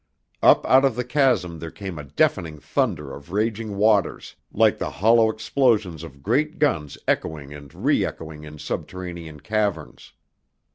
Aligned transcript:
Up 0.41 0.65
out 0.65 0.83
of 0.83 0.95
the 0.95 1.03
chasm 1.03 1.59
there 1.59 1.69
came 1.69 1.99
a 1.99 2.03
deafening 2.03 2.57
thunder 2.59 3.13
of 3.13 3.31
raging 3.31 3.77
waters, 3.77 4.35
like 4.51 4.79
the 4.79 4.89
hollow 4.89 5.29
explosions 5.29 6.01
of 6.03 6.23
great 6.23 6.57
guns 6.57 6.97
echoing 7.07 7.53
and 7.53 7.69
reëchoing 7.69 8.43
in 8.43 8.57
subterranean 8.57 9.41
caverns. 9.41 10.13